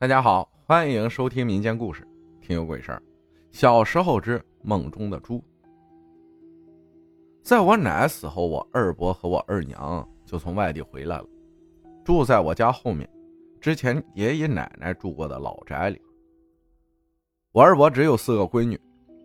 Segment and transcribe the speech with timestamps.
[0.00, 2.06] 大家好，欢迎收听民间故事，
[2.40, 3.02] 听有鬼事儿。
[3.50, 5.42] 小时候之梦中的猪。
[7.42, 11.26] 在我奶死后，我二伯和我二娘就从外地回来了，
[12.04, 13.10] 住在我家后面，
[13.60, 16.00] 之前爷爷奶奶住过的老宅里。
[17.50, 18.80] 我二伯只有四个闺女，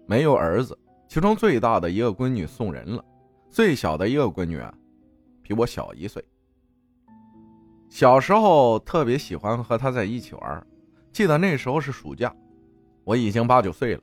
[0.07, 0.75] 没有儿子，
[1.07, 3.05] 其中最大的一个闺女送人了，
[3.47, 4.73] 最小的一个闺女啊，
[5.43, 6.25] 比我小一岁。
[7.93, 10.65] 小时候特别喜欢和他在一起玩，
[11.11, 12.35] 记得那时候是暑假，
[13.03, 14.01] 我已经八九岁了，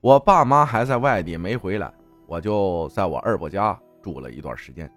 [0.00, 1.92] 我爸妈还在外地没回来，
[2.26, 4.90] 我就在我二伯家住了一段时间。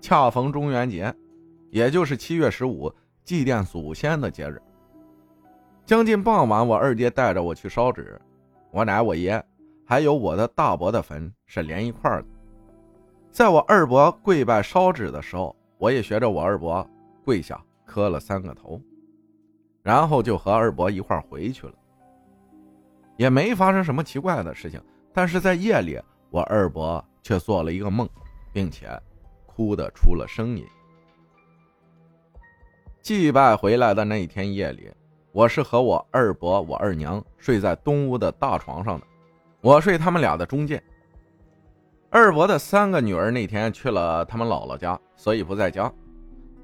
[0.00, 1.14] 恰逢中元节，
[1.68, 2.90] 也就是七月十五，
[3.22, 4.58] 祭奠祖先的节日。
[5.84, 8.18] 将近傍晚，我二爹带着我去烧纸，
[8.70, 9.44] 我奶、我爷
[9.84, 12.24] 还有我的大伯的坟是连一块的。
[13.30, 16.88] 在我二伯跪拜烧纸的时候，我也学着我二伯。
[17.28, 18.80] 跪下磕了三个头，
[19.82, 21.74] 然后就和二伯一块回去了，
[23.18, 24.82] 也没发生什么奇怪的事情。
[25.12, 28.08] 但是在夜里，我二伯却做了一个梦，
[28.50, 28.88] 并且
[29.44, 30.64] 哭得出了声音。
[33.02, 34.90] 祭拜回来的那一天夜里，
[35.30, 39.06] 我是和我二伯、我二娘睡在东屋的大床上的，
[39.60, 40.82] 我睡他们俩的中间。
[42.08, 45.92] 二伯的三个女儿那天去了他们姥姥家，所以不在家。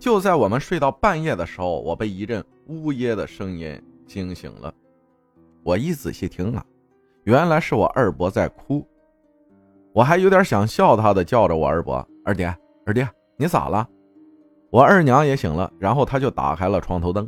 [0.04, 4.70] 就在我们睡到半夜的时候，我被一阵呜咽的声音惊醒了。
[5.62, 6.62] 我一仔细听啊，
[7.22, 8.86] 原来是我二伯在哭。
[9.94, 13.88] 我还有点想笑他的，叫着我二伯：“二爹，二爹，你咋了？”
[14.68, 17.26] 我二娘也醒了，然后他就打开了床头灯。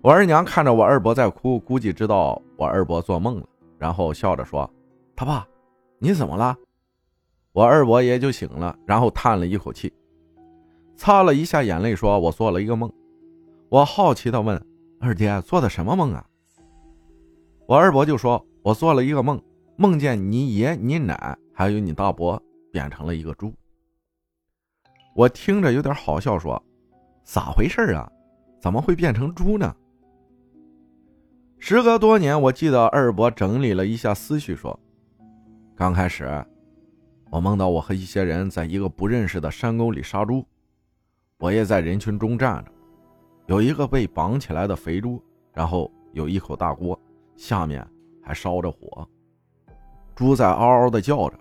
[0.00, 3.46] 我二娘看着我二伯在哭，估计知道我二伯做梦了，
[3.78, 4.70] 然后笑着说
[5.16, 5.44] ：“他爸，
[5.98, 6.56] 你怎么了？”
[7.50, 9.92] 我二伯也就醒了，然后叹了一口气。
[10.96, 12.92] 擦了一下眼泪，说：“我做了一个梦。”
[13.68, 14.64] 我好奇地问
[15.00, 16.24] ：“二爹做的什么梦啊？”
[17.66, 19.40] 我二伯就说：“我做了一个梦，
[19.76, 23.52] 梦见你爷、你奶还有你大伯变成了一个猪。”
[25.16, 26.62] 我听着有点好笑，说
[27.24, 28.10] ：“咋回事啊？
[28.60, 29.74] 怎么会变成猪呢？”
[31.58, 34.78] 时隔多年，我记得二伯整理了一下思绪，说
[35.74, 36.44] ：“刚开始，
[37.30, 40.44] 我梦到我和一些人在一个不认识的山沟里杀猪。”
[41.38, 42.70] 我也在人群中站着，
[43.46, 45.22] 有一个被绑起来的肥猪，
[45.52, 46.98] 然后有一口大锅，
[47.36, 47.86] 下面
[48.22, 49.06] 还烧着火，
[50.14, 51.38] 猪在嗷嗷的叫着。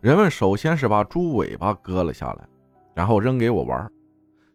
[0.00, 2.46] 人们首先是把猪尾巴割了下来，
[2.92, 3.90] 然后扔给我玩，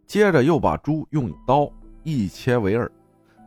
[0.05, 1.69] 接着又把猪用刀
[2.03, 2.89] 一切为二。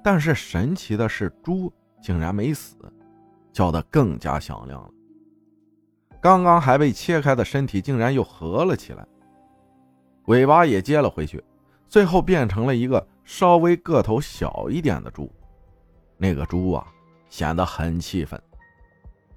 [0.03, 2.77] 但是神奇的是，猪竟然没死，
[3.53, 4.91] 叫得更加响亮了。
[6.21, 9.07] 刚刚还被切开的身体竟然又合了起来。
[10.27, 11.43] 尾巴也接了回去，
[11.89, 15.31] 最后变成了一个稍微个头小一点的猪。
[16.17, 16.87] 那个猪啊，
[17.29, 18.41] 显得很气愤。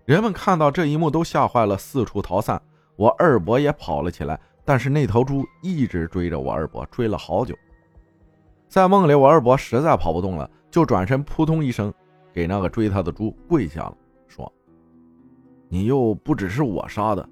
[0.05, 2.61] 人们看到这一幕都吓坏了，四处逃散。
[2.95, 7.55] 我二伯也跑了起来，但是那头猪一直追着我二伯，追了好久。
[8.69, 11.91] 在梦里，我二伯实在跑不动了，就转身扑通一声，
[12.31, 13.97] 给那个追他的猪跪下了，
[14.27, 14.51] 说
[15.67, 17.27] ：“你又不只是我杀的，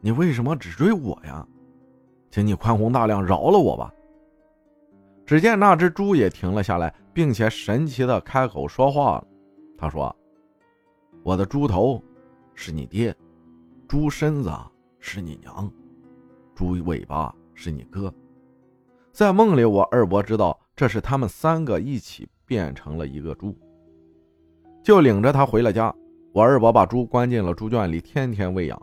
[0.00, 1.46] 你为什么只追我呀？”
[2.32, 3.92] 请你宽宏大量，饶了我吧。
[5.26, 9.24] 只见那只猪也停了下来，并且神奇的开口说话了。
[9.76, 10.16] 他说
[11.22, 12.02] ：“我的猪头
[12.54, 13.14] 是你爹，
[13.86, 14.50] 猪身子
[14.98, 15.70] 是你娘，
[16.54, 18.12] 猪尾巴是你哥。”
[19.12, 23.54] 在梦里，我二伯知道这是他们三个一起变成了一个猪，
[24.82, 25.94] 就领着他回了家。
[26.32, 28.82] 我二伯把猪关进了猪圈里，天天喂养。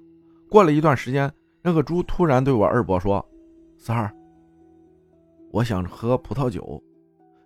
[0.51, 1.33] 过了一段时间，
[1.63, 3.25] 那个猪突然对我二伯说。
[3.81, 4.13] 三儿，
[5.51, 6.83] 我想喝葡萄酒，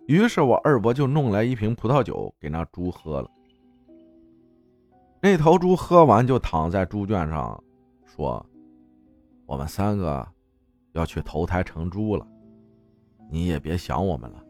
[0.08, 3.30] 于是我二伯就弄来一瓶葡萄酒给那猪喝了。
[5.22, 7.62] 那头猪喝完就躺在猪圈上，
[8.04, 8.44] 说
[9.46, 10.26] ：“我们三个
[10.90, 12.26] 要去投胎成猪了，
[13.30, 14.44] 你也别想我们了。”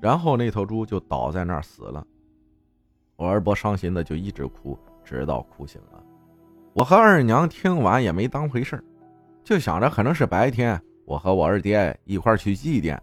[0.00, 2.06] 然后那头猪就倒在那儿死了。
[3.16, 6.00] 我二伯伤心的就一直哭，直到哭醒了。
[6.72, 8.84] 我和二娘听完也没当回事儿。
[9.48, 12.98] 就想着可能是白天我和我二爹一块去祭奠，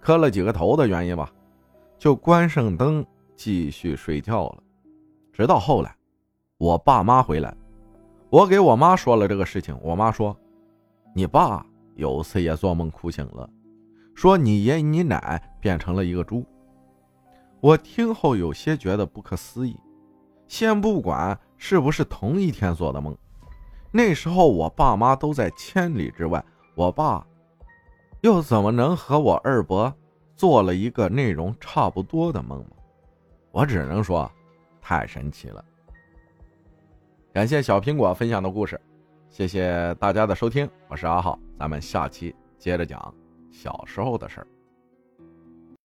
[0.00, 1.30] 磕了几个头的原因吧，
[1.98, 3.04] 就关上灯
[3.36, 4.62] 继续睡觉了。
[5.30, 5.94] 直到后来，
[6.56, 7.54] 我爸妈回来，
[8.30, 10.34] 我给我妈说了这个事情，我妈说
[11.14, 11.66] ：“你爸
[11.96, 13.46] 有次也做梦哭醒了，
[14.14, 16.42] 说你爷你奶变成了一个猪。”
[17.60, 19.78] 我听后有些觉得不可思议。
[20.48, 23.14] 先不管是不是同一天做的梦。
[23.92, 26.44] 那时候我爸妈都在千里之外，
[26.74, 27.26] 我爸
[28.20, 29.92] 又怎么能和我二伯
[30.36, 32.76] 做了一个内容差不多的梦吗？
[33.50, 34.30] 我只能说，
[34.80, 35.64] 太神奇了。
[37.32, 38.80] 感谢小苹果分享的故事，
[39.28, 43.14] 谢谢大家的收听，我是阿浩，咱们下期接着讲
[43.50, 44.46] 小时候的事儿。